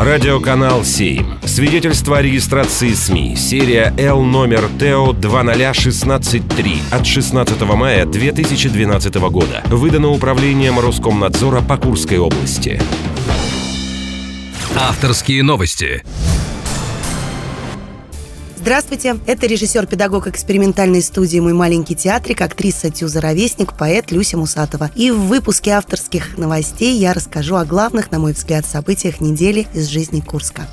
[0.00, 1.40] Радиоканал 7.
[1.44, 3.34] Свидетельство о регистрации СМИ.
[3.34, 9.60] Серия Л номер ТО 20163 от 16 мая 2012 года.
[9.66, 12.80] Выдано управлением Роскомнадзора по Курской области.
[14.76, 16.04] Авторские новости.
[18.60, 24.90] Здравствуйте, это режиссер-педагог экспериментальной студии «Мой маленький театрик», актриса Тюза Ровесник, поэт Люся Мусатова.
[24.96, 29.86] И в выпуске авторских новостей я расскажу о главных, на мой взгляд, событиях недели из
[29.86, 30.66] жизни Курска.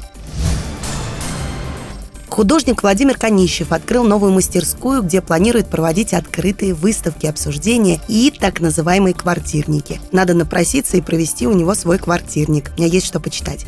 [2.27, 9.13] Художник Владимир Конищев открыл новую мастерскую, где планирует проводить открытые выставки, обсуждения и так называемые
[9.13, 10.01] квартирники.
[10.11, 12.71] Надо напроситься и провести у него свой квартирник.
[12.75, 13.67] У меня есть что почитать.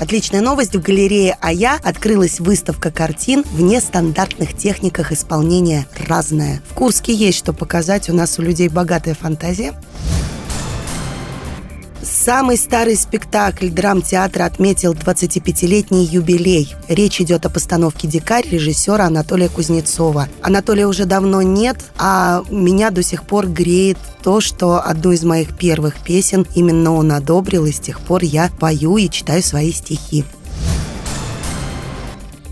[0.00, 0.74] Отличная новость.
[0.74, 6.62] В галерее «Ая» открылась выставка картин в нестандартных техниках исполнения «Разная».
[6.70, 8.08] В Курске есть что показать.
[8.08, 9.74] У нас у людей богатая фантазия.
[12.02, 16.74] Самый старый спектакль драмтеатра отметил 25-летний юбилей.
[16.88, 20.28] Речь идет о постановке «Дикарь» режиссера Анатолия Кузнецова.
[20.40, 25.56] Анатолия уже давно нет, а меня до сих пор греет то, что одну из моих
[25.56, 30.24] первых песен именно он одобрил, и с тех пор я пою и читаю свои стихи.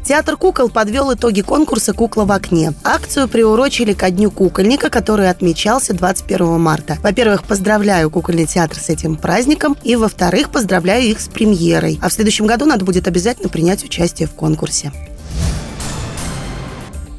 [0.08, 2.72] Театр кукол подвел итоги конкурса «Кукла в окне».
[2.82, 6.96] Акцию приурочили ко Дню кукольника, который отмечался 21 марта.
[7.02, 11.98] Во-первых, поздравляю кукольный театр с этим праздником, и, во-вторых, поздравляю их с премьерой.
[12.00, 14.92] А в следующем году надо будет обязательно принять участие в конкурсе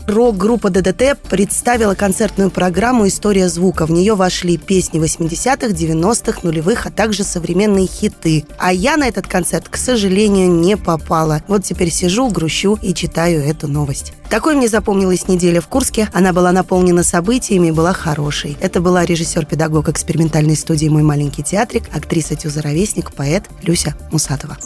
[0.09, 3.85] рок-группа ДДТ представила концертную программу «История звука».
[3.85, 8.45] В нее вошли песни 80-х, 90-х, нулевых, а также современные хиты.
[8.57, 11.43] А я на этот концерт, к сожалению, не попала.
[11.47, 14.13] Вот теперь сижу, грущу и читаю эту новость.
[14.29, 16.09] Такой мне запомнилась неделя в Курске.
[16.13, 18.57] Она была наполнена событиями и была хорошей.
[18.61, 24.57] Это была режиссер-педагог экспериментальной студии «Мой маленький театрик», актриса Тюза Ровесник, поэт Люся Мусатова.